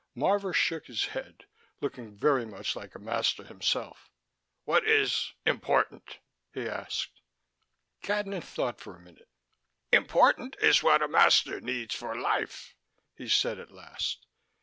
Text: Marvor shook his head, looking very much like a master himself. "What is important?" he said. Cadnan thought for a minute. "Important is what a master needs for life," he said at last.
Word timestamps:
Marvor 0.15 0.51
shook 0.51 0.87
his 0.87 1.05
head, 1.13 1.45
looking 1.79 2.17
very 2.17 2.43
much 2.43 2.75
like 2.75 2.95
a 2.95 2.99
master 2.99 3.43
himself. 3.43 4.09
"What 4.63 4.83
is 4.83 5.33
important?" 5.45 6.17
he 6.51 6.65
said. 6.65 6.87
Cadnan 8.01 8.41
thought 8.43 8.81
for 8.81 8.95
a 8.95 8.99
minute. 8.99 9.29
"Important 9.91 10.55
is 10.59 10.81
what 10.81 11.03
a 11.03 11.07
master 11.07 11.61
needs 11.61 11.93
for 11.93 12.15
life," 12.19 12.75
he 13.15 13.29
said 13.29 13.59
at 13.59 13.69
last. 13.69 14.25